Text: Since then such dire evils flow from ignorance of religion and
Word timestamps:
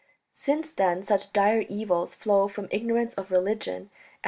Since 0.31 0.73
then 0.73 1.03
such 1.03 1.31
dire 1.31 1.63
evils 1.69 2.15
flow 2.15 2.47
from 2.47 2.67
ignorance 2.71 3.13
of 3.13 3.29
religion 3.29 3.75
and 3.75 3.89